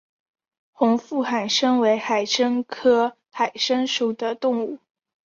[0.71, 4.79] 红腹海参为海参科海参属的动物。